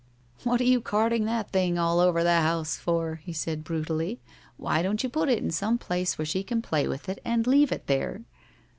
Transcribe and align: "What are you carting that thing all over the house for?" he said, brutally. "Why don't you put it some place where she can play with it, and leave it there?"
"What 0.43 0.59
are 0.61 0.63
you 0.63 0.81
carting 0.81 1.25
that 1.25 1.51
thing 1.51 1.77
all 1.77 1.99
over 1.99 2.23
the 2.23 2.41
house 2.41 2.75
for?" 2.75 3.21
he 3.23 3.31
said, 3.33 3.63
brutally. 3.63 4.19
"Why 4.57 4.81
don't 4.81 5.03
you 5.03 5.09
put 5.09 5.29
it 5.29 5.53
some 5.53 5.77
place 5.77 6.17
where 6.17 6.25
she 6.25 6.41
can 6.41 6.59
play 6.63 6.87
with 6.87 7.07
it, 7.07 7.21
and 7.23 7.45
leave 7.45 7.71
it 7.71 7.85
there?" 7.85 8.23